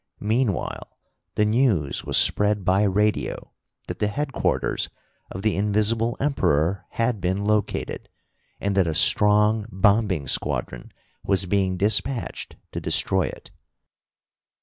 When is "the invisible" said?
5.43-6.17